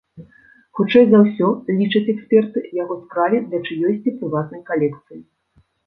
[0.79, 1.51] Хутчэй за ўсё,
[1.81, 5.21] лічаць эксперты, яго скралі для чыёйсьці прыватнай калекцыі.